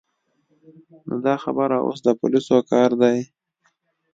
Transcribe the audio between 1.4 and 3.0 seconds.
خبره اوس د پولیسو کار